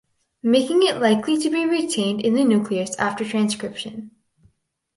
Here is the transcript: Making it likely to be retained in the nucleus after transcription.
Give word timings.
Making 0.41 0.81
it 0.81 0.99
likely 0.99 1.37
to 1.37 1.49
be 1.51 1.63
retained 1.63 2.21
in 2.21 2.33
the 2.33 2.43
nucleus 2.43 2.97
after 2.97 3.23
transcription. 3.23 4.09